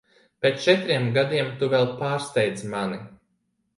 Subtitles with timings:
[0.45, 2.99] Pēc četriem gadiem tu vēl pārsteidz mani.